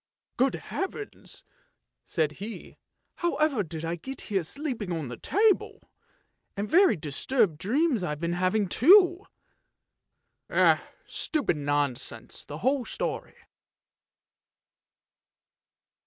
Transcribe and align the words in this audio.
"Good 0.37 0.55
heavens!" 0.55 1.43
said 2.03 2.31
he," 2.41 2.79
however 3.17 3.61
did 3.61 3.85
I 3.85 3.97
get 3.97 4.21
here 4.21 4.41
sleeping 4.43 4.91
on 4.91 5.09
the 5.09 5.15
table, 5.15 5.79
and 6.57 6.67
very 6.67 6.95
disturbed 6.95 7.59
dreams 7.59 8.01
I've 8.03 8.19
been 8.19 8.33
having 8.33 8.67
too! 8.67 9.27
Stupid 11.05 11.57
nonsense 11.57 12.45
the 12.45 12.57
whole 12.65 12.83
story! 12.83 13.35